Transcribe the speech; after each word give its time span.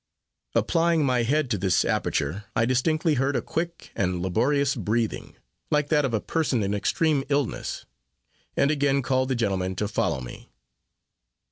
Applying 0.55 1.05
my 1.05 1.21
head 1.21 1.51
to 1.51 1.59
this 1.59 1.85
aperture, 1.85 2.45
I 2.55 2.65
distinctly 2.65 3.13
heard 3.21 3.35
a 3.35 3.41
quick 3.43 3.91
and 3.95 4.19
laborious 4.19 4.73
breathing, 4.75 5.35
like 5.69 5.89
that 5.89 6.05
of 6.05 6.13
a 6.15 6.19
person 6.19 6.63
in 6.63 6.73
extreme 6.73 7.23
illness; 7.29 7.85
and 8.57 8.71
again 8.71 9.03
called 9.03 9.29
the 9.29 9.35
gentlemen 9.35 9.75
to 9.75 9.87
follow 9.87 10.19
me. 10.19 10.49